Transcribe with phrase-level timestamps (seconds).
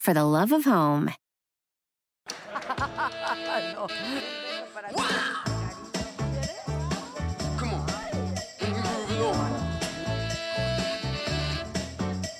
[0.00, 1.10] for the love of home.
[7.58, 7.86] Come on.
[8.58, 9.48] When you move it over.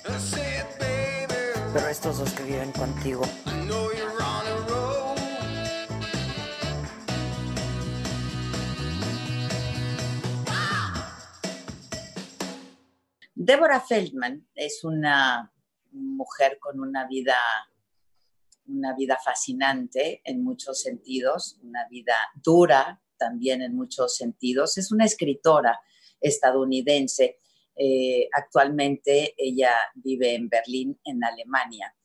[0.09, 1.35] Let's say it, baby.
[1.73, 5.15] Pero estos dos que viven contigo, I know you're on a roll.
[13.35, 15.51] Deborah Feldman es una
[15.91, 17.35] mujer con una vida,
[18.67, 24.77] una vida fascinante en muchos sentidos, una vida dura también en muchos sentidos.
[24.77, 25.79] Es una escritora
[26.19, 27.39] estadounidense.
[27.75, 31.95] Eh, actualmente ella vive en Berlín, en Alemania.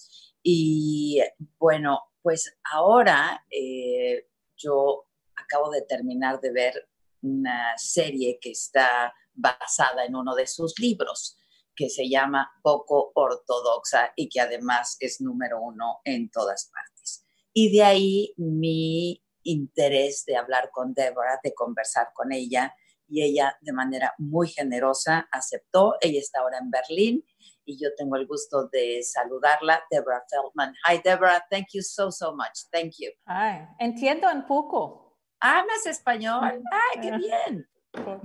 [0.43, 1.21] Y
[1.59, 5.07] bueno, pues ahora eh, yo
[5.37, 6.89] acabo de terminar de ver
[7.23, 11.37] una serie que está basada en uno de sus libros,
[11.77, 17.25] que se llama Poco Ortodoxa y que además es número uno en todas partes.
[17.53, 22.75] Y de ahí mi interés de hablar con Débora, de conversar con ella,
[23.09, 25.95] y ella de manera muy generosa aceptó.
[26.01, 27.25] Ella está ahora en Berlín
[27.65, 30.75] y yo tengo el gusto de saludarla, Deborah Feldman.
[30.89, 31.45] Hi, Deborah.
[31.51, 32.67] Thank you so, so much.
[32.73, 33.11] Thank you.
[33.27, 35.19] Ay, entiendo un poco.
[35.41, 36.63] ¿Hablas español?
[36.73, 37.69] ¡Ay, qué bien!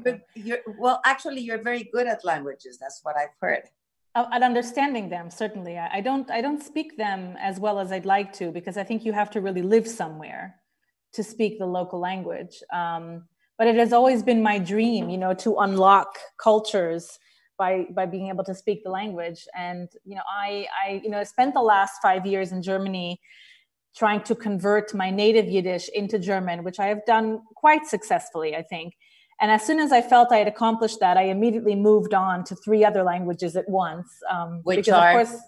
[0.05, 2.77] You're, you're, well, actually, you're very good at languages.
[2.79, 3.63] That's what I've heard.
[4.13, 5.77] Uh, At understanding them, certainly.
[5.77, 6.29] I I don't.
[6.29, 9.31] I don't speak them as well as I'd like to because I think you have
[9.31, 10.55] to really live somewhere
[11.13, 12.61] to speak the local language.
[12.73, 13.27] Um,
[13.57, 17.19] but it has always been my dream, you know, to unlock cultures
[17.57, 19.47] by by being able to speak the language.
[19.57, 23.21] And you know, I I you know spent the last five years in Germany
[23.95, 28.63] trying to convert my native Yiddish into German, which I have done quite successfully, I
[28.63, 28.93] think.
[29.41, 32.55] And as soon as I felt I had accomplished that, I immediately moved on to
[32.55, 34.07] three other languages at once.
[34.29, 35.19] Um, Which because, are?
[35.19, 35.41] of course,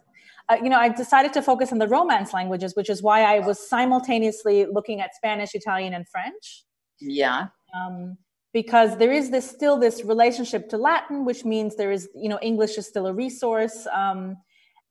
[0.49, 3.39] uh, you know, I decided to focus on the Romance languages, which is why I
[3.39, 6.65] was simultaneously looking at Spanish, Italian, and French.
[6.99, 7.47] Yeah.
[7.75, 8.17] Um,
[8.51, 12.39] because there is this still this relationship to Latin, which means there is, you know,
[12.41, 13.87] English is still a resource.
[13.93, 14.37] Um,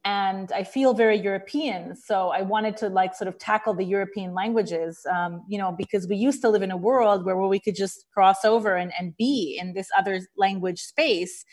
[0.04, 1.94] and I feel very European.
[1.94, 6.08] So I wanted to like sort of tackle the European languages, um, you know, because
[6.08, 8.92] we used to live in a world where, where we could just cross over and,
[8.98, 11.44] and be in this other language space,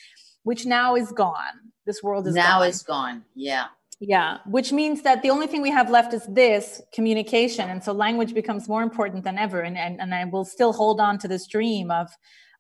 [0.44, 1.72] which now is gone.
[1.86, 2.68] This world is now gone.
[2.68, 3.26] it's gone.
[3.36, 3.66] Yeah.
[4.02, 7.70] Yeah, which means that the only thing we have left is this communication.
[7.70, 9.60] And so language becomes more important than ever.
[9.60, 12.10] And, and, and I will still hold on to this dream of,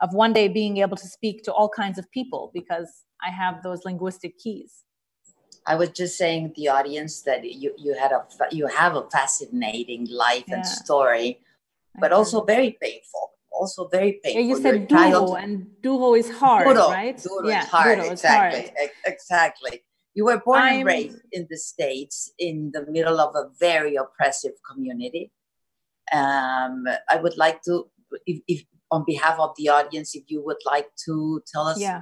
[0.01, 3.63] of one day being able to speak to all kinds of people because I have
[3.63, 4.83] those linguistic keys.
[5.65, 10.07] I was just saying the audience that you, you had a you have a fascinating
[10.09, 10.55] life Yeah.
[10.55, 11.39] and story,
[11.99, 13.31] but also very painful.
[13.51, 14.43] Also very Yeah, painful.
[14.49, 17.17] you said childhood- and duro is hard, Duro, right?
[17.21, 17.99] Duro yeah, is hard.
[17.99, 18.71] is exactly.
[18.77, 18.91] hard.
[19.05, 19.83] Exactly.
[20.15, 23.95] You were born I'm- and raised in the States in the middle of a very
[23.95, 25.31] oppressive community.
[26.11, 27.89] Um, I would like to,
[28.25, 32.01] if, if on behalf of the audience, if you would like to tell us Yeah,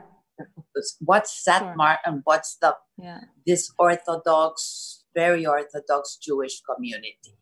[1.00, 3.22] what's Satmar and what's the yeah.
[3.46, 7.38] this Orthodox, very Orthodox Jewish community.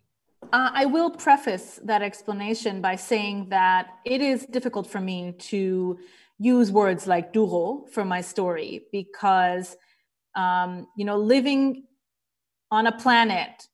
[0.53, 5.97] Uh, I will preface that explanation by saying that it is difficult for me to
[6.37, 9.75] use words like duro for my story because,
[10.35, 11.83] um, you know, living
[12.71, 13.67] on a planet,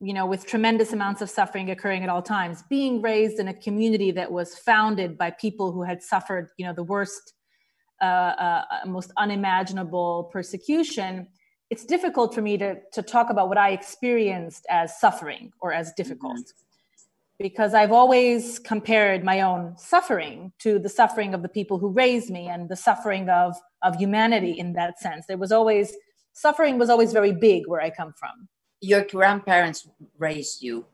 [0.00, 3.54] you know, with tremendous amounts of suffering occurring at all times, being raised in a
[3.54, 7.34] community that was founded by people who had suffered, you know, the worst,
[8.86, 11.28] most unimaginable persecution
[11.70, 15.92] it's difficult for me to, to talk about what I experienced as suffering or as
[15.94, 17.38] difficult mm-hmm.
[17.38, 22.30] because I've always compared my own suffering to the suffering of the people who raised
[22.30, 25.26] me and the suffering of, of humanity in that sense.
[25.26, 25.94] There was always,
[26.34, 28.48] suffering was always very big where I come from.
[28.80, 29.88] your grandparents
[30.18, 30.84] raised you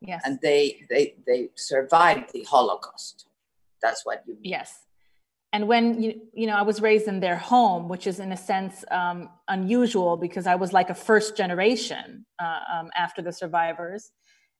[0.00, 0.22] Yes.
[0.24, 3.26] and they they they survived the holocaust
[3.82, 4.70] that's what you mean Yes.
[5.52, 8.36] And when you you know I was raised in their home, which is in a
[8.36, 14.10] sense um, unusual because I was like a first generation uh, um, after the survivors,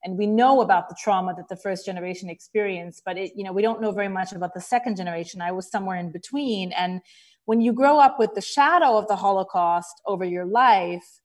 [0.05, 3.53] and we know about the trauma that the first generation experienced, but it you know
[3.53, 5.41] we don't know very much about the second generation.
[5.41, 7.01] I was somewhere in between, and
[7.47, 11.21] when you grow up with the shadow of the Holocaust over your life,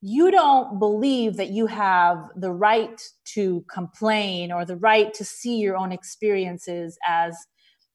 [0.00, 3.02] you don't believe that you have the right
[3.34, 7.36] to complain or the right to see your own experiences as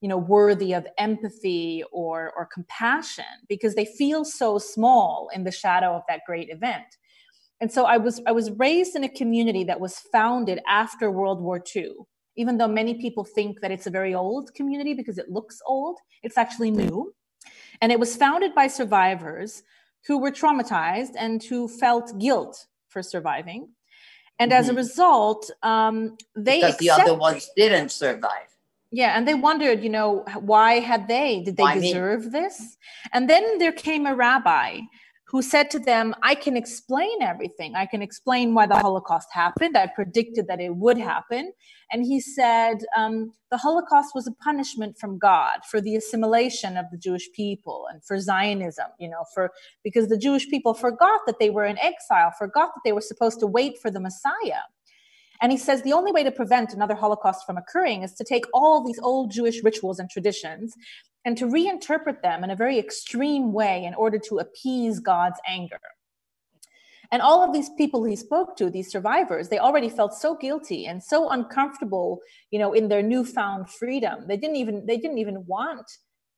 [0.03, 5.51] you know worthy of empathy or or compassion because they feel so small in the
[5.51, 6.89] shadow of that great event.
[7.61, 11.39] And so i was i was raised in a community that was founded after world
[11.41, 11.93] war ii
[12.35, 15.97] even though many people think that it's a very old community because it looks old
[16.21, 17.13] it's actually new.
[17.81, 19.63] And it was founded by survivors
[20.07, 22.55] who were traumatized and who felt guilt
[22.89, 23.69] for surviving.
[24.39, 24.77] And as a Mhm.
[24.83, 25.41] result
[25.71, 28.52] um, they because the other ones didn't survive
[28.93, 31.41] yeah, and they wondered, you know, why had they?
[31.43, 31.87] Did they Why me?
[31.87, 32.77] deserve this?
[33.11, 34.81] And then there came a rabbi
[35.25, 37.73] who said to them, I can explain everything.
[37.73, 39.75] I can explain why the Holocaust happened.
[39.75, 41.53] I predicted that it would happen.
[41.91, 46.85] And he said, um, the Holocaust was a punishment from God for the assimilation of
[46.91, 49.49] the Jewish people and for Zionism, you know, for
[49.83, 53.39] because the Jewish people forgot that they were in exile, forgot that they were supposed
[53.39, 54.65] to wait for the Messiah.
[55.43, 58.45] And he says the only way to prevent another Holocaust from occurring is to take
[58.53, 60.73] all these old Jewish rituals and traditions
[61.25, 65.81] and to reinterpret them in a very extreme way in order to appease God's anger.
[67.11, 70.85] And all of these people he spoke to, these survivors, they already felt so guilty
[70.85, 74.25] and so uncomfortable, you know, in their newfound freedom.
[74.29, 75.91] They didn't even they didn't even want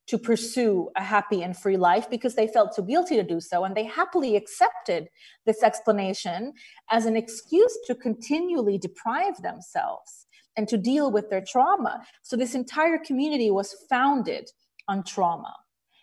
[0.08, 3.64] to pursue a happy and free life because they felt too guilty to do so.
[3.64, 5.10] And they happily accepted
[5.46, 6.54] this explanation
[6.92, 12.06] as an excuse to continually deprive themselves and to deal with their trauma.
[12.22, 14.50] So this entire community was founded
[14.88, 15.54] on trauma.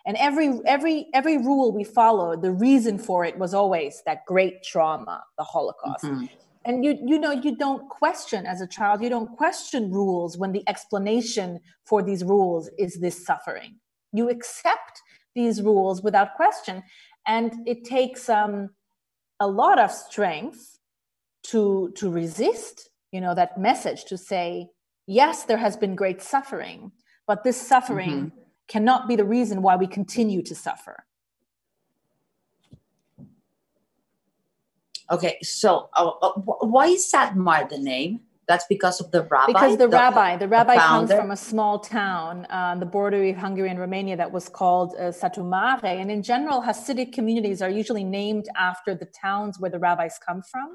[0.04, 4.64] And every every every rule we followed, the reason for it was always that great
[4.64, 6.04] trauma, the Holocaust.
[6.04, 6.28] Mhm.
[6.64, 10.50] And you you know you don't question as a child, you don't question rules when
[10.50, 13.78] the explanation for these rules is this suffering.
[14.12, 15.00] You accept
[15.35, 16.82] these rules without question,
[17.26, 18.70] and it takes um,
[19.41, 20.79] a lot of strength
[21.44, 24.69] to to resist you know that message to say
[25.06, 26.93] yes there has been great suffering
[27.26, 28.31] but this suffering
[28.69, 31.05] cannot be the reason why we continue to suffer.
[35.11, 38.20] Okay so uh, uh, wh- why is Satmar the name
[38.52, 42.46] that's because of the rabbi because the, rabbi the rabbi comes from a small town
[42.50, 46.22] on the border of hungary and romania that was called uh, Satu Mare and in
[46.22, 50.69] general hasidic communities are usually named after the towns where the rabbis come from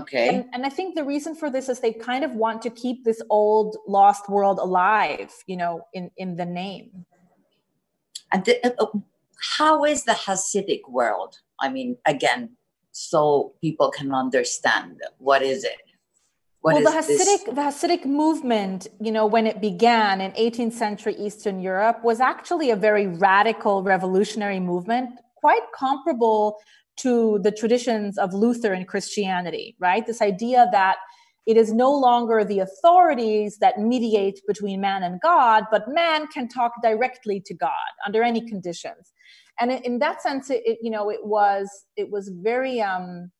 [0.00, 2.70] okay And, and I think the reason for this is they kind of want to
[2.82, 7.06] keep this old lost world alive, you know, in, in the name.
[8.32, 8.98] And the, uh, uh,
[9.58, 11.32] how is the Hasidic world?
[11.60, 12.56] I mean, again,
[12.90, 15.82] so people can understand what is it.
[16.64, 17.28] What well, the is this?
[17.28, 22.20] Hasidic, the Hasidic movement, you know, when it began in 18th century Eastern Europe, was
[22.20, 26.56] actually a very radical revolutionary movement, quite comparable
[26.96, 30.06] to the traditions of Luther in Christianity, right?
[30.06, 30.96] This idea that
[31.44, 36.48] it is no longer the authorities that mediate between man and God, but man can
[36.48, 39.12] talk directly to God under any conditions.
[39.60, 43.30] And in- in that sense, it, it you know it was it was very um,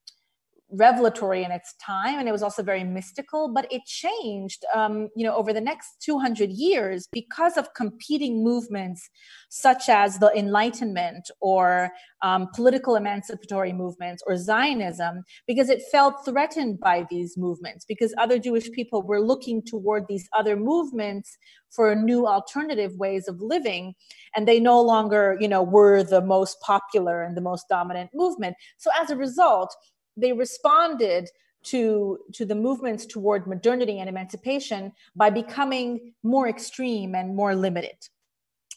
[0.77, 3.53] revelatory in its time, and it was also very mystical.
[3.53, 9.09] But it changed, um, you know, over the next 200 years because of competing movements
[9.49, 11.91] such as the Enlightenment or
[12.23, 18.39] um, political emancipatory movements or Zionism, because it felt threatened by these movements, because other
[18.39, 21.37] Jewish people were looking toward these other movements
[21.71, 23.95] for new alternative ways of living,
[24.35, 28.57] and they no longer, you know, were the most popular and the most dominant movement.
[28.79, 29.75] So as a result,
[30.17, 31.29] they responded
[31.65, 37.97] to to the movements toward modernity and emancipation by becoming more extreme and more limited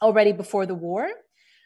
[0.01, 1.09] already before the war.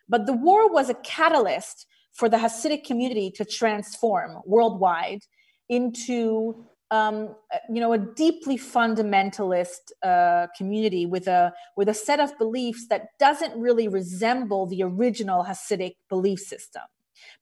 [0.09, 5.21] But the war was a catalyst for the hasidic community to transform worldwide
[5.69, 7.35] into um,
[7.69, 13.17] you know a deeply fundamentalist uh, community with a with a set of beliefs that
[13.19, 16.83] doesn't really resemble the original hasidic belief system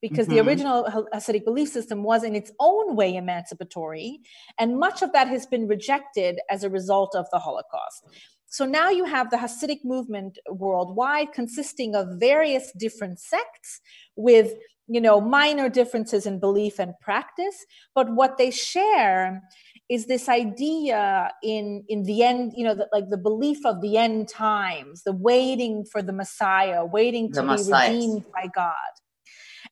[0.02, 0.48] because the Mhm.
[0.48, 0.84] original
[1.14, 4.20] Hasidic belief system was in its own way emancipatory,
[4.58, 8.04] and much of that has been rejected as a result of the Holocaust.
[8.52, 13.80] so now you have the Hasidic movement worldwide consisting of various different sects
[14.16, 14.54] with
[14.88, 17.58] you know minor differences in belief and practice
[17.94, 19.44] but what they share
[19.88, 23.98] is this idea in in the end you know the, like the belief of the
[23.98, 28.94] end times the waiting for the messiah waiting to The be redeemed by god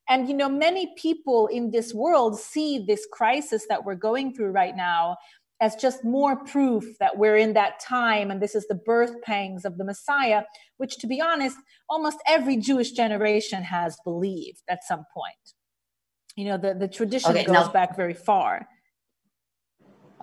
[0.09, 4.51] and you know many people in this world see this crisis that we're going through
[4.51, 5.17] right now
[5.59, 9.65] as just more proof that we're in that time and this is the birth pangs
[9.65, 10.43] of the messiah
[10.77, 11.57] which to be honest
[11.89, 15.53] almost every jewish generation has believed at some point.
[16.35, 18.67] You know the, the tradition Okay, goes now- back very far.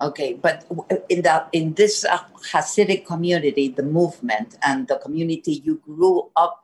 [0.01, 0.65] Okay, but
[1.07, 2.19] in the in this uh,
[2.51, 6.61] Hasidic community, the movement and the community you grew up,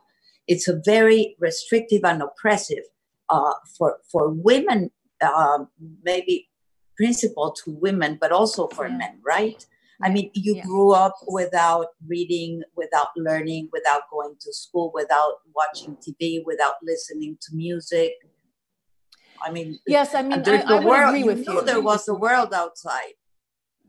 [0.47, 2.83] it's a very restrictive and oppressive
[3.31, 4.91] uh, for for women.
[5.21, 5.65] Uh,
[6.03, 6.49] maybe
[6.97, 8.97] principal to women, but also for Yeah.
[8.97, 9.65] men, right?
[10.03, 10.63] I mean, you Yeah.
[10.63, 17.37] grew up without reading, without learning, without going to school, without watching TV, without listening
[17.41, 18.13] to music.
[19.45, 21.09] I mean, yes i mean i, I would world.
[21.09, 23.13] agree you with know you there was a world outside.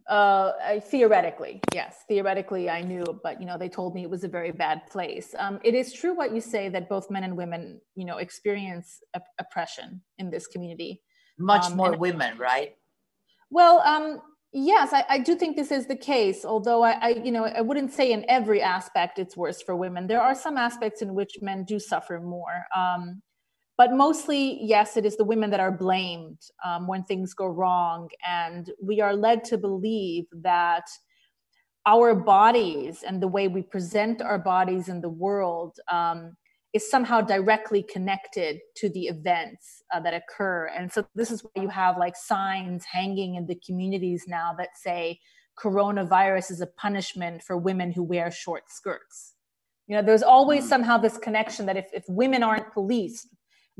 [0.09, 4.25] Uh, I, theoretically, yes, theoretically, I knew, but you know, they told me it was
[4.25, 5.35] a very bad place.
[5.38, 9.00] Um, it is true what you say that both men and women, you know, experience
[9.14, 11.02] op- oppression in this community.
[11.38, 12.76] Much Um, more women, right?
[13.50, 14.21] Well, um,
[14.52, 16.44] yes, I, I do think this is the case.
[16.44, 20.06] Although I, I, you know, I wouldn't say in every aspect it's worse for women.
[20.06, 22.64] There are some aspects in which men do suffer more.
[22.76, 23.23] Um,
[23.79, 28.09] but mostly, yes, it is the women that are blamed um, when things go wrong,
[28.26, 30.87] and we are led to believe that
[31.87, 36.37] our bodies and the way we present our bodies in the world um,
[36.73, 40.71] is somehow directly connected to the events uh, that occur.
[40.76, 44.69] And so this is why you have like signs hanging in the communities now that
[44.76, 45.19] say
[45.62, 49.35] coronavirus is a punishment for women who wear short skirts.
[49.88, 50.69] You know, there's always Mm.
[50.69, 53.29] somehow this connection that if, if women aren't policed,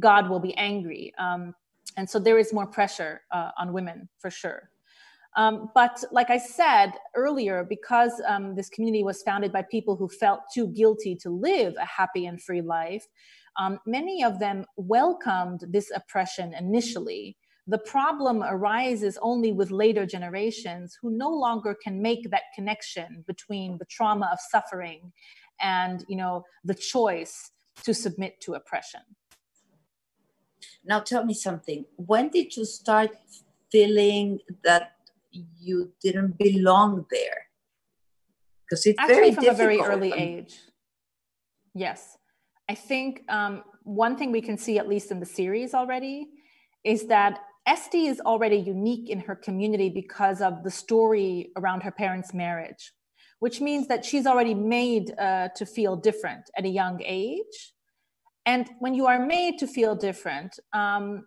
[0.03, 1.15] God will be angry.
[1.19, 1.55] Um,
[1.97, 4.71] and so there is more pressure uh, on women for sure.
[5.37, 10.09] Um, but like I said earlier, because um, this community was founded by people who
[10.09, 13.07] felt too guilty to live a happy and free life,
[13.59, 17.37] um, many of them welcomed this oppression initially.
[17.67, 23.79] The problem arises only with later generations who no longer can make that connection between
[23.79, 25.13] the trauma of suffering
[25.61, 27.53] and you know the choice
[27.85, 29.01] to submit to oppression.
[30.85, 31.85] Now tell me something.
[31.97, 33.11] When did you start
[33.71, 34.97] feeling that
[35.31, 37.47] you didn't belong there?
[38.65, 40.59] Because it's actually very from a very early age
[41.75, 42.19] yes
[42.69, 46.29] i think um, one thing we can see at least in the series already
[46.85, 51.91] is that esty is already unique in her community because of the story around her
[51.91, 52.93] parents marriage
[53.39, 57.72] which means that she's already made uh, to feel different at a young age
[58.47, 61.25] and when you are made to feel different um,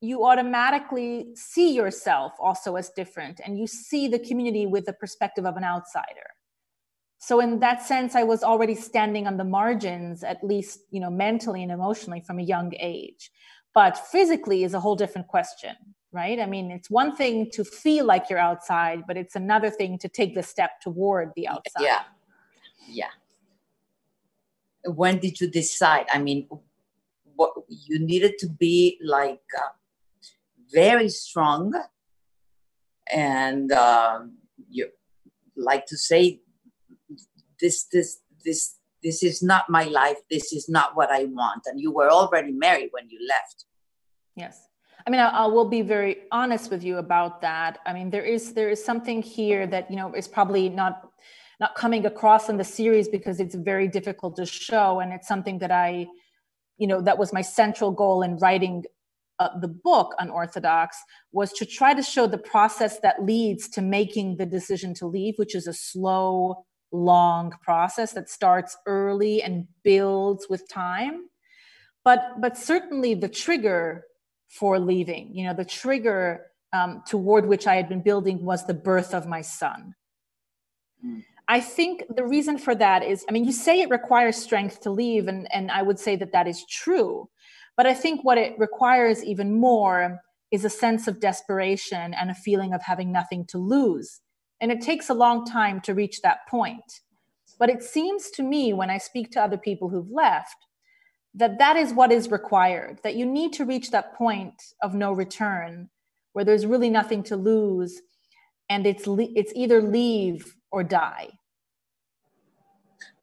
[0.00, 5.46] you automatically see yourself also as different and you see the community with the perspective
[5.46, 6.28] of an outsider.
[7.18, 11.10] So in that sense i was already standing on the margins at least you know
[11.10, 13.30] mentally and emotionally from a young age.
[13.74, 15.74] But physically is a whole different question
[16.12, 16.38] right?
[16.40, 20.08] I mean it's one thing to feel like you're outside but it's another thing to
[20.08, 21.82] take the step toward the outside.
[21.82, 22.02] yeah,
[22.86, 23.10] yeah.
[24.86, 26.06] When did you decide?
[26.12, 26.48] I mean,
[27.34, 29.68] what you needed to be like uh,
[30.72, 31.72] very strong,
[33.12, 34.38] and um,
[34.68, 34.88] you
[35.56, 36.40] like to say,
[37.60, 40.16] this, this, this, this is not my life.
[40.30, 41.62] This is not what I want.
[41.66, 43.64] And you were already married when you left.
[44.34, 44.68] Yes.
[45.06, 47.78] I mean, I, I will be very honest with you about that.
[47.86, 51.05] I mean, there is there is something here that you know is probably not
[51.58, 55.58] not coming across in the series because it's very difficult to show, and it's something
[55.58, 56.06] that I,
[56.78, 58.84] you know, that was my central goal in writing
[59.38, 60.96] uh, the book Unorthodox
[61.32, 65.34] was to try to show the process that leads to making the decision to leave,
[65.36, 71.26] which is a slow, long process that starts early and builds with time.
[72.04, 74.04] But but certainly the trigger
[74.48, 75.34] for leaving.
[75.34, 79.26] You know, the trigger um, toward which I had been building was the birth of
[79.26, 79.94] my son.
[81.04, 81.24] Mm.
[81.48, 84.90] I think the reason for that is, I mean, you say it requires strength to
[84.90, 87.28] leave, and, and I would say that that is true.
[87.76, 92.34] But I think what it requires even more is a sense of desperation and a
[92.34, 94.20] feeling of having nothing to lose.
[94.60, 97.00] And it takes a long time to reach that point.
[97.58, 100.56] But it seems to me when I speak to other people who've left
[101.34, 105.12] that that is what is required that you need to reach that point of no
[105.12, 105.88] return
[106.32, 108.00] where there's really nothing to lose
[108.70, 111.28] and it's le- it's either leave or die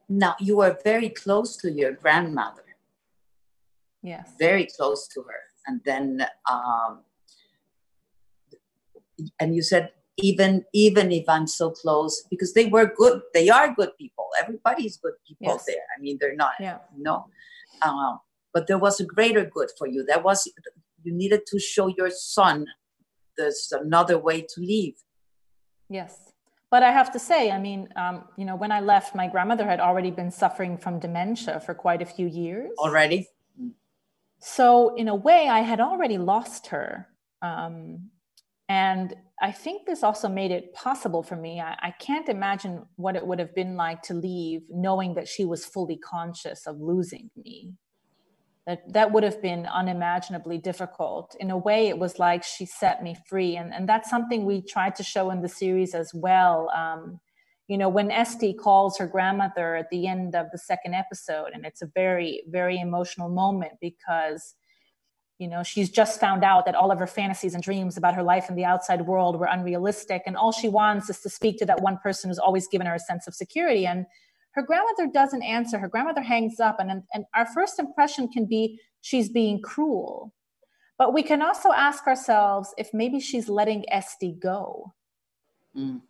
[0.10, 2.66] now you were very close to your grandmother,
[4.02, 4.34] Yes.
[4.38, 7.04] very close to her, and then um,
[9.40, 13.74] and you said even even if I'm so close because they were good, they are
[13.74, 14.28] good people.
[14.42, 15.66] Everybody's good people Yes.
[15.66, 15.86] there.
[15.96, 16.80] I mean, they're not Yeah.
[16.98, 17.16] no,
[17.82, 18.20] um,
[18.54, 20.04] but there was a greater good for you.
[20.04, 20.46] There was
[21.04, 22.66] you needed to show your son
[23.38, 24.96] there's another way to live.
[25.90, 26.33] Yes.
[26.74, 29.64] But I have to say, I mean, um, you know, when I left, my grandmother
[29.64, 32.72] had already been suffering from dementia for quite a few years.
[32.80, 33.28] Already,
[34.40, 37.10] So, in a way, I had already lost her.
[37.44, 38.10] Um,
[38.70, 41.62] and I think this also made it possible for me.
[41.62, 45.46] I, I can't imagine what it would have been like to leave knowing that she
[45.46, 47.74] was fully conscious of losing me.
[48.66, 51.36] That, that would have been unimaginably difficult.
[51.38, 53.58] In a way, it was like she set me free.
[53.58, 56.70] And, and that's something we tried to show in the series as well.
[56.74, 57.20] Um,
[57.68, 61.66] you know, when Esty calls her grandmother at the end of the second episode, and
[61.66, 64.56] it's a very, very emotional moment because,
[65.40, 68.24] you know, she's just found out that all of her fantasies and dreams about her
[68.24, 70.24] life in the outside world were unrealistic.
[70.26, 72.96] And all she wants is to speak to that one person who's always given her
[72.96, 73.86] a sense of security.
[73.86, 74.06] And
[74.54, 75.78] her grandmother doesn't answer.
[75.78, 76.80] Her grandmother hangs up.
[76.80, 80.34] And, and our first impression can be she's being cruel.
[80.98, 84.94] But we can also ask ourselves if maybe she's letting Esty go.
[85.76, 86.02] Mm.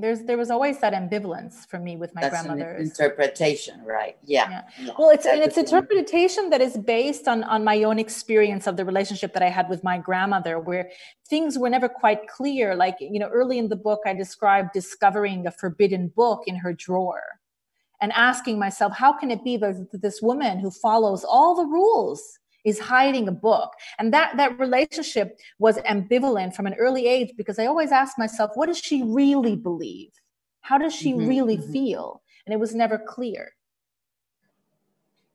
[0.00, 2.88] There's there was always that ambivalence for me with my that's an grandmother's.
[2.90, 4.16] interpretation, right?
[4.24, 4.48] Yeah.
[4.50, 4.62] Yeah.
[4.80, 4.92] yeah.
[4.98, 8.84] Well, it's and it's interpretation that is based on on my own experience of the
[8.84, 10.90] relationship that I had with my grandmother, where
[11.28, 12.74] things were never quite clear.
[12.74, 16.72] Like you know, early in the book, I described discovering a forbidden book in her
[16.72, 17.22] drawer,
[18.00, 22.38] and asking myself, how can it be that this woman who follows all the rules
[22.68, 23.72] is hiding a book?
[23.98, 28.50] And that that relationship was ambivalent from an early age because I always asked myself,
[28.54, 30.10] what does she really believe?
[30.60, 31.72] How does she Mhm, really mhm.
[31.72, 32.22] feel?
[32.46, 33.52] And it was never clear.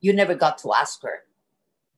[0.01, 1.23] You never got to ask her,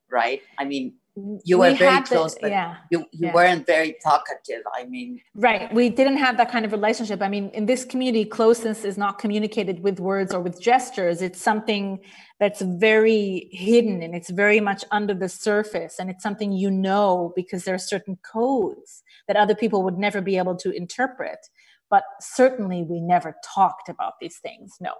[0.10, 0.42] right?
[0.58, 0.96] I mean,
[1.43, 3.34] you were We very had the- close, but yeah you, you Yeah.
[3.34, 4.62] weren't very talkative.
[4.79, 8.25] I mean, right we didn't have that kind of relationship i mean in this community
[8.25, 12.00] closeness is not communicated with words or with gestures it's something
[12.42, 17.31] that's very hidden and it's very much under the surface and it's something you know
[17.35, 21.40] because there are certain codes that other people would never be able to interpret
[21.90, 24.94] but certainly we never talked about these things no,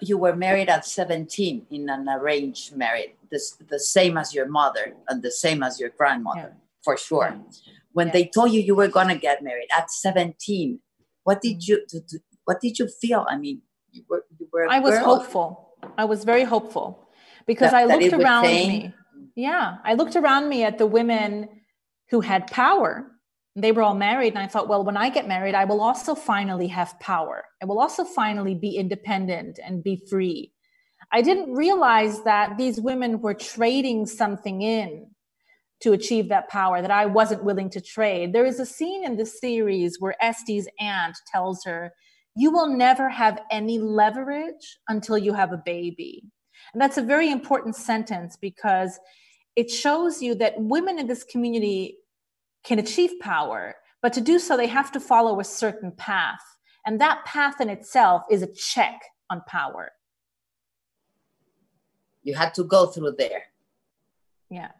[0.00, 4.94] you were married at 17 in an arranged marriage, this, the same as your mother
[5.08, 7.36] and the same as your grandmother, for sure.
[7.92, 8.12] When Yeah.
[8.12, 10.80] they told you you were going to get married at 17,
[11.24, 11.68] what did Mm.
[11.68, 11.86] you
[12.44, 13.26] what did you feel?
[13.28, 15.04] I mean, you were, you were I was girl.
[15.16, 15.70] hopeful.
[15.98, 17.08] I was very hopeful
[17.44, 18.94] because That- I looked around me.
[19.34, 21.48] Yeah, I looked around me at the women
[22.10, 23.10] who had power.
[23.58, 26.14] They were all married, and I thought, well, when I get married, I will also
[26.14, 27.42] finally have power.
[27.62, 30.52] I will also finally be independent and be free.
[31.10, 35.06] I didn't realize that these women were trading something in
[35.80, 38.34] to achieve that power that I wasn't willing to trade.
[38.34, 41.92] There is a scene in the series where Esty's aunt tells her,
[42.34, 46.22] You will never have any leverage until you have a baby.
[46.74, 48.98] And that's a very important sentence because
[49.54, 51.96] it shows you that women in this community
[52.66, 56.44] can achieve power, but to do so, they have to follow a certain path.
[56.84, 59.00] And that path in itself is a check
[59.30, 59.92] on power.
[62.22, 63.44] You had to go through there.
[64.50, 64.72] Yeah.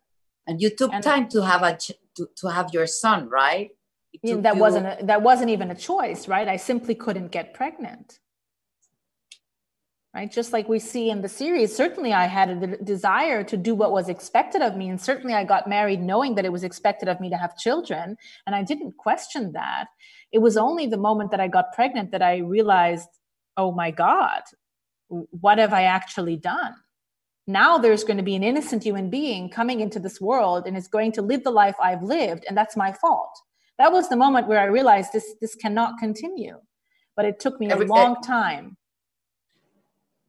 [0.47, 3.71] And you took And- time to have a ch- to, to have your son, right?
[4.13, 6.49] It Yeah, took that you- wasn't a, that wasn't even a choice, right?
[6.49, 8.19] I simply couldn't get pregnant.
[10.17, 10.33] Right?
[10.33, 13.75] Just like we see in the series, certainly I had a de- desire to do
[13.75, 17.07] what was expected of me and certainly I got married knowing that it was expected
[17.07, 19.89] of me to have children and I didn't question that.
[20.33, 23.11] It was only the moment that I got pregnant that I realized,
[23.59, 24.45] "Oh my god,
[25.09, 26.75] what have I actually done?"
[27.47, 30.89] Now there's going to be an innocent human being coming into this world and is
[30.89, 33.39] going to live the life I've lived and that's my fault
[33.79, 36.59] that was the moment where I realized this this cannot continue.
[37.15, 38.77] But it took me a long eh, time,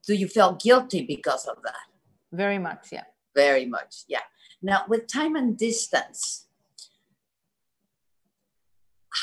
[0.07, 1.87] Do you feel guilty because of that?
[2.31, 2.89] very much.
[2.91, 3.03] Yeah.
[3.35, 4.25] Very much, yeah.
[4.61, 6.47] Now, with time and distance,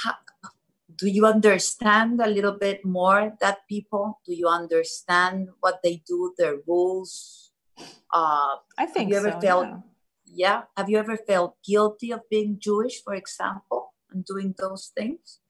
[0.03, 0.15] how,
[0.97, 4.21] do you understand a little bit more that people?
[4.25, 7.51] Do you understand what they do, their rules?
[8.13, 9.41] Uh, I think you ever so.
[9.41, 9.81] felt- yeah.
[10.27, 10.63] yeah.
[10.77, 15.41] Have you ever felt guilty of being Jewish, for example, and doing those things?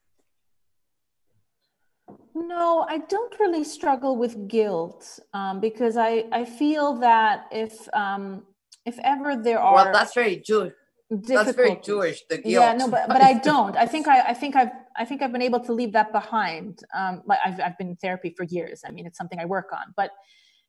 [2.49, 8.45] No, I don't really struggle with guilt um, because I, I feel that if um,
[8.85, 10.73] if ever there are Well, that's very Jewish.
[11.11, 11.77] That's very.
[11.83, 12.23] Jewish.
[12.29, 12.47] The guilt.
[12.47, 13.77] Yeah, no, but but I don't.
[13.77, 16.81] I think I, I think I've I think I've been able to leave that behind.
[16.95, 18.83] Um, like I've I've been in therapy for years.
[18.87, 19.93] I mean, it's something I work on.
[19.97, 20.11] But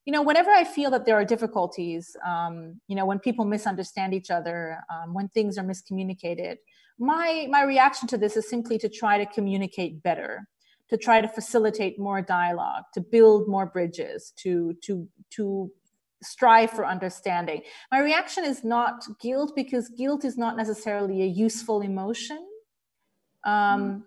[0.06, 4.14] you know, whenever I feel that there are difficulties, um, you know, when people misunderstand
[4.14, 6.58] each other, um, when things are miscommunicated,
[7.00, 10.48] my my reaction to this is simply to try to communicate better,
[10.90, 15.72] to try to facilitate more dialogue, to build more bridges, to to to
[16.24, 17.62] strive for understanding.
[17.92, 22.40] My reaction is not guilt because guilt is not necessarily a useful emotion.
[23.46, 24.06] Um,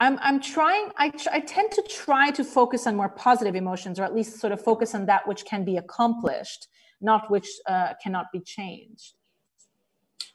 [0.00, 4.00] I'm, I'm trying, I, tr- I tend to try to focus on more positive emotions
[4.00, 6.68] or at least sort of focus on that which can be accomplished,
[7.02, 9.12] not which uh, cannot be changed.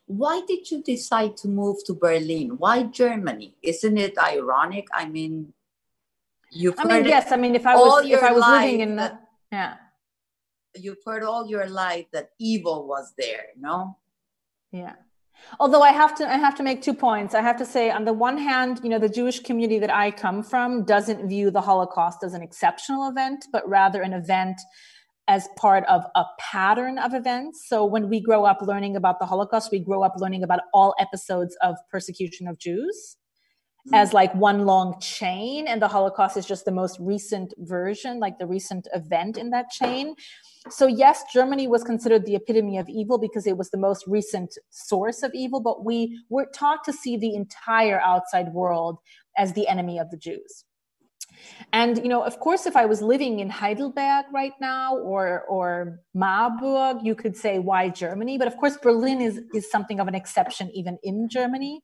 [0.06, 2.58] Why did you decide to move to Berlin?
[2.60, 3.56] Why Germany?
[3.64, 4.86] Isn't it ironic?
[4.94, 5.54] I mean,
[6.56, 9.22] you've I mean, yes, I mean, if I was, if I was living in, that-
[9.52, 9.76] yeah.
[10.76, 13.98] you've heard all your life that evil was there, no?
[14.72, 14.94] Yeah.
[15.60, 17.36] Although I have to, I have to make two points.
[17.36, 20.10] I have to say, on the one hand, you know, the Jewish community that I
[20.12, 24.60] come from doesn't view the Holocaust as an exceptional event, but rather an event
[25.28, 27.66] as part of a pattern of events.
[27.68, 30.96] So when we grow up learning about the Holocaust, we grow up learning about all
[31.00, 33.18] episodes of persecution of Jews
[33.86, 33.94] Mm-hmm.
[33.94, 38.40] as like one long chain and the holocaust is just the most recent version like
[38.40, 40.16] the recent event in that chain.
[40.72, 44.58] So yes germany was considered the epitome of evil because it was the most recent
[44.72, 48.98] source of evil but we were taught to see the entire outside world
[49.38, 50.64] as the enemy of the jews.
[51.72, 56.00] And you know of course if i was living in heidelberg right now or or
[56.16, 58.40] marburg you could say why germany?
[58.40, 61.84] But of course berlin is is something of an exception even in germany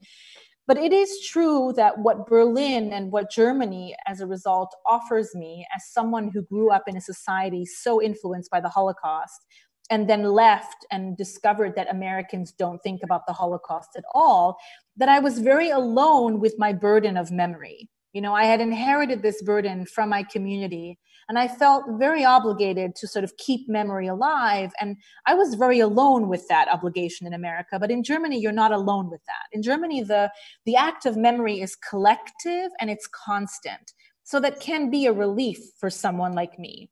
[0.72, 5.68] but it is true that what Berlin and what Germany, as a result, offers me
[5.76, 9.46] as someone who grew up in a society so influenced by the Holocaust
[9.90, 14.56] and then left and discovered that Americans don't think about the Holocaust at all,
[14.96, 17.90] that I was very alone with my burden of memory.
[18.14, 20.98] You know, I had inherited this burden from my community,
[21.30, 24.72] and I felt very obligated to sort of keep memory alive.
[24.80, 27.80] And I was very alone with that obligation in America.
[27.80, 29.48] But in Germany, you're not alone with that.
[29.52, 30.32] In Germany, the,
[30.66, 33.94] the act of memory is collective and it's constant.
[34.24, 36.90] So that can be a relief for someone like me.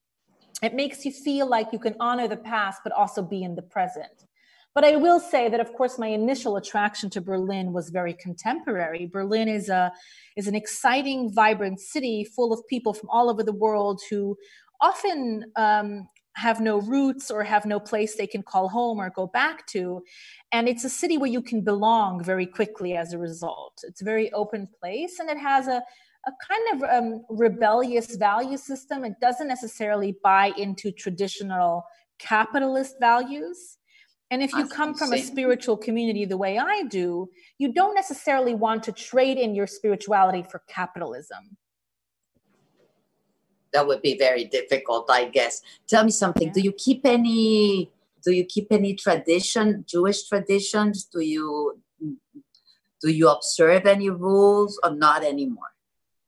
[0.61, 3.61] It makes you feel like you can honor the past, but also be in the
[3.61, 4.25] present.
[4.75, 9.07] But I will say that, of course, my initial attraction to Berlin was very contemporary.
[9.07, 9.91] Berlin is a
[10.35, 14.37] is an exciting, vibrant city full of people from all over the world who
[14.81, 16.07] often um,
[16.39, 20.01] have no roots or have no place they can call home or go back to.
[20.51, 23.81] And it's a city where you can belong very quickly as a result.
[23.83, 25.81] It's a very open place and it has a,
[26.27, 29.03] a kind of um, rebellious value system.
[29.03, 31.83] It doesn't necessarily buy into traditional
[32.19, 33.78] capitalist values.
[34.31, 38.53] And if you come from a spiritual community the way I do, you don't necessarily
[38.53, 41.57] want to trade in your spirituality for capitalism.
[43.73, 45.61] That would be very difficult, I guess.
[45.87, 46.51] Tell me something.
[46.51, 47.91] Do you keep any
[48.23, 51.05] do you keep any tradition, Jewish traditions?
[51.05, 51.79] Do you
[53.01, 55.71] do you observe any rules or not anymore?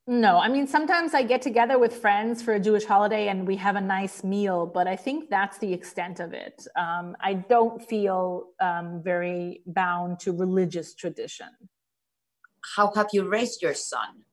[0.08, 3.56] No, I mean, sometimes I get together with friends for a Jewish holiday and we
[3.58, 6.66] have a nice meal, but I think that's the extent of it.
[6.76, 11.50] Um, I don't feel um, very bound to religious tradition.
[12.76, 14.26] How have you raised your son?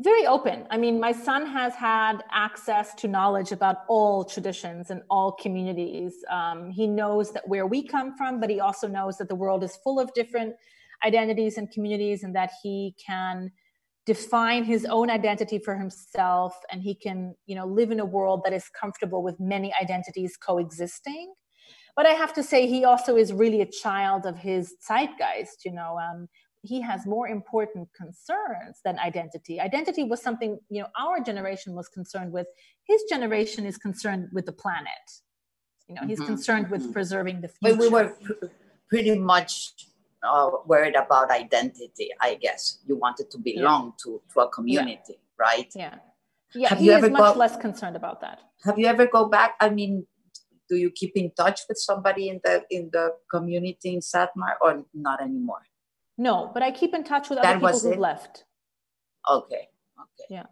[0.00, 0.66] Very open.
[0.68, 6.12] I mean, my son has had access to knowledge about all traditions and all communities.
[6.30, 9.64] Um, he knows that where we come from, but he also knows that the world
[9.64, 10.54] is full of different
[11.04, 13.50] identities and communities and that he can
[14.04, 18.42] define his own identity for himself and he can you know live in a world
[18.44, 21.32] that is comfortable with many identities coexisting.
[21.94, 25.72] But i have to say he also is really a child of his zeitgeist you
[25.72, 26.28] know um,
[26.62, 29.60] he has more important concerns than identity.
[29.60, 32.46] Identity was something you know our generation was concerned with.
[32.84, 35.06] His generation is concerned with the planet.
[35.88, 36.92] You know he's Mhm, concerned with mhm.
[36.92, 38.46] preserving the But future we were pr-
[38.88, 39.74] pretty much
[40.22, 42.78] uh, worried about identity, I guess.
[42.86, 45.70] You wanted to belong to, to a community, right?
[45.74, 45.96] yeah
[46.54, 49.06] yeah Have he you is ever much got- less concerned about that Have you ever
[49.06, 49.54] go back?
[49.60, 50.06] I mean,
[50.68, 54.84] do you keep in touch with somebody in the in the community in Satmar or
[54.94, 55.62] not anymore?
[56.18, 57.98] no but i keep in touch with That other people it?
[57.98, 58.44] left
[59.36, 59.64] Okay,
[60.04, 60.26] okay.
[60.36, 60.46] Yeah.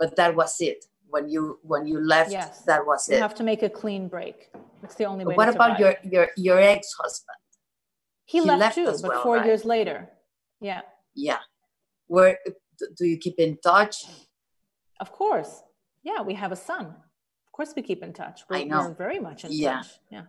[0.00, 0.80] But that was it.
[1.14, 2.62] When you when you left, Yes.
[2.70, 3.16] that was you it.
[3.18, 4.38] You have to make a clean break
[4.84, 5.80] it's the only way What to about survive.
[5.80, 7.40] your your your ex husband?
[8.30, 9.46] He, he left, left too but well, four right?
[9.48, 9.98] years later
[10.60, 10.82] yeah
[11.14, 11.40] Yeah.
[12.06, 12.38] Where
[12.98, 13.96] do you keep in touch?
[15.04, 15.52] of course
[16.08, 16.86] yeah we have a son
[17.46, 18.82] of course we keep in touch we're, I know.
[18.82, 19.76] we're very much in Yeah.
[19.76, 20.26] touch yeah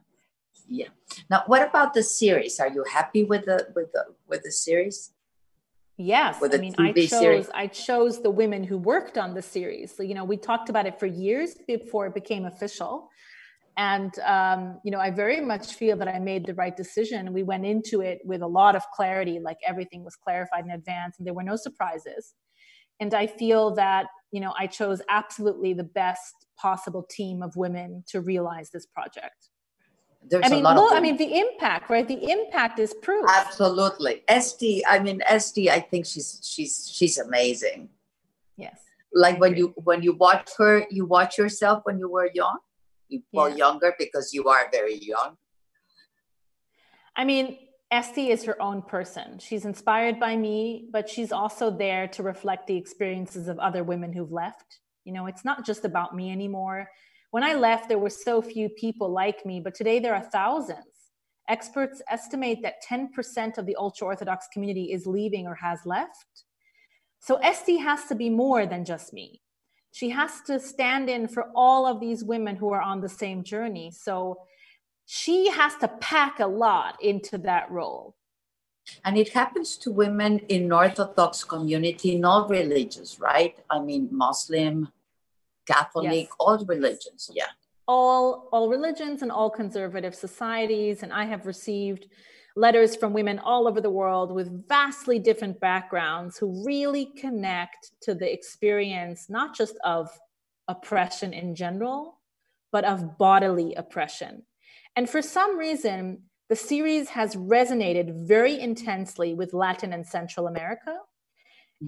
[0.81, 0.91] Yeah.
[1.31, 2.53] Now, what about the series?
[2.63, 4.97] Are you happy with the with the with the series?
[5.97, 7.47] Yes, I mean, I chose series.
[7.63, 9.87] I chose the women who worked on the series.
[9.95, 12.93] So, you know, we talked about it for years before it became official,
[13.77, 17.33] and um, you know, I very much feel that I made the right decision.
[17.33, 21.15] We went into it with a lot of clarity, like everything was clarified in advance,
[21.17, 22.33] and there were no surprises.
[22.99, 28.03] And I feel that you know, I chose absolutely the best possible team of women
[28.07, 29.49] to realize this project.
[30.23, 32.07] There's I mean, a lot look, of I mean, the impact, right?
[32.07, 33.25] The impact is proof.
[33.27, 34.23] absolutely.
[34.27, 37.89] Esty, I mean Esty, I think she's she's she's amazing.
[38.55, 38.79] Yes.
[39.13, 42.59] Like when you when you watch her, you watch yourself when you were young.
[43.11, 43.55] You well Yeah.
[43.55, 45.37] younger because you are very young.
[47.15, 47.57] I mean,
[47.91, 49.37] Esty is her own person.
[49.37, 54.13] She's inspired by me, but she's also there to reflect the experiences of other women
[54.13, 54.79] who've left.
[55.03, 56.89] You know, it's not just about me anymore.
[57.31, 60.85] When I left, there were so few people like me, but today there are thousands.
[61.49, 66.45] Experts estimate that 10% of the ultra Orthodox community is leaving or has left.
[67.19, 69.41] So Esty has to be more than just me.
[69.91, 73.43] She has to stand in for all of these women who are on the same
[73.43, 73.91] journey.
[73.91, 74.39] So
[75.05, 78.15] she has to pack a lot into that role.
[79.05, 83.55] And it happens to women in Orthodox community, not religious, right?
[83.69, 84.89] I mean Muslim,
[85.67, 86.27] Catholic, Yes.
[86.39, 87.29] all religions.
[87.33, 87.51] Yeah.
[87.87, 91.03] All, all religions and all conservative societies.
[91.03, 92.07] And I have received
[92.55, 98.13] letters from women all over the world with vastly different backgrounds who really connect to
[98.13, 100.09] the experience, not just of
[100.67, 102.19] oppression in general,
[102.71, 104.43] but of bodily oppression.
[104.95, 110.97] And for some reason, the series has resonated very intensely with Latin and Central America.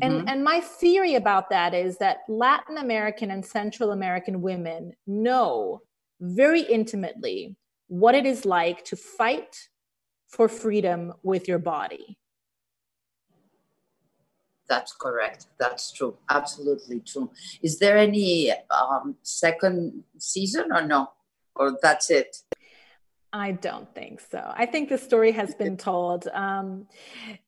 [0.02, 0.23] And, Mhm.
[0.28, 5.82] and my theory about that is that Latin American and Central American women know
[6.19, 7.56] very intimately
[7.88, 9.69] what it is like to fight
[10.34, 12.17] for freedom with your body.
[14.67, 15.46] That's correct.
[15.60, 16.17] That's true.
[16.28, 17.30] Absolutely true.
[17.62, 21.12] Is there any um, second season or no?
[21.56, 22.36] Or that's it?
[23.32, 24.41] I don't think so.
[24.56, 26.28] I think the story has been told.
[26.34, 26.88] Um,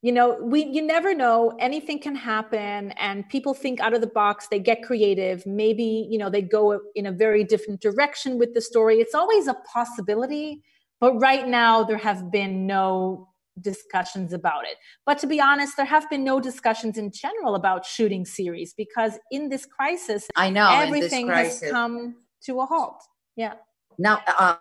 [0.03, 1.55] you know, we you never know.
[1.59, 4.47] Anything can happen, and people think out of the box.
[4.49, 5.45] They get creative.
[5.45, 8.95] Maybe you know they go in a very different direction with the story.
[8.99, 10.63] It's always a possibility,
[10.99, 13.29] but right now there have been no
[13.61, 14.77] discussions about it.
[15.05, 19.13] But to be honest, there have been no discussions in general about shooting series because
[19.31, 20.69] in this crisis, I know.
[20.69, 23.01] everything has come to a halt.
[23.35, 23.53] Yeah.
[23.97, 24.57] Now, uh,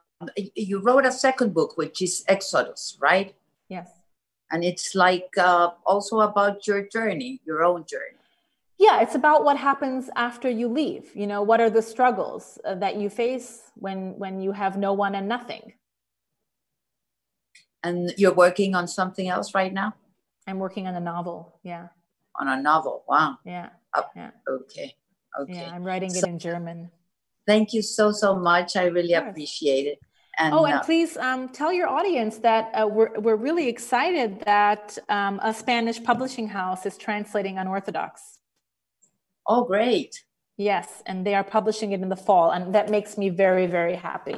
[0.55, 3.35] you wrote a second book, which is Exodus, right?
[3.69, 3.91] Yes.
[4.51, 8.19] And it's like uh, also about your journey, your own journey.
[8.79, 12.75] yeah it's about what happens after you leave you know what are the struggles uh,
[12.75, 15.73] that you face when when you have no one and nothing
[17.85, 19.91] And you're working on something else right now?
[20.47, 21.87] i'm working on a novel yeah
[22.41, 22.97] On a novel.
[23.09, 23.39] Wow.
[23.47, 23.69] yeah
[24.15, 24.31] Yeah.
[24.57, 24.95] Okay.
[25.41, 25.55] Okay.
[25.55, 26.91] yeah i'm writing it So- in german
[27.47, 28.75] Thank you so, so much.
[28.75, 29.99] I really appreciate it.
[30.39, 34.41] And, oh and uh, please um, tell your audience that uh, we're, we're really excited
[34.47, 38.39] that um, a spanish publishing house is translating unorthodox
[39.47, 40.25] oh, great.
[40.57, 43.95] yes and they are publishing it in the fall and that makes me very very
[43.95, 44.37] happy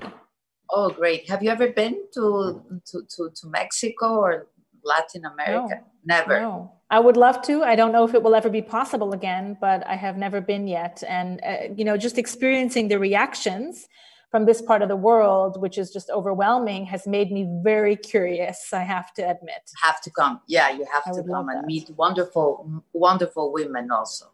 [0.71, 1.29] Oh, great.
[1.29, 4.47] Have you ever been to to, to, to Mexico or
[4.85, 5.81] Latin America?
[6.05, 6.41] Never.
[6.41, 7.65] No, I would love to.
[7.65, 10.69] I don't know if it will ever be possible again, but I have never been
[10.69, 11.03] yet.
[11.09, 13.89] And, uh, you know, just experiencing the reactions
[14.31, 18.73] from this part of the world, which is just overwhelming, has made me very curious,
[18.73, 19.71] I have to admit.
[19.83, 20.41] Have to come.
[20.47, 21.67] Yeah, you have I to come and that.
[21.67, 24.27] meet wonderful, wonderful women also.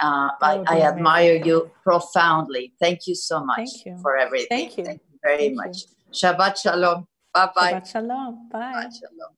[0.00, 1.46] Uh, I, I admire amazing.
[1.46, 2.74] you profoundly.
[2.80, 3.96] Thank you so much you.
[4.02, 4.48] for everything.
[4.48, 4.84] Thank you.
[4.84, 5.56] Thank you very Thank you.
[5.56, 5.78] much.
[6.12, 7.06] Shabbat shalom.
[7.34, 7.72] Bye bye.
[7.72, 8.48] Shabbat shalom.
[8.48, 8.72] Bye.
[8.72, 9.32] Shabbat shalom.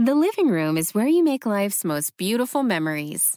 [0.00, 3.36] The living room is where you make life's most beautiful memories.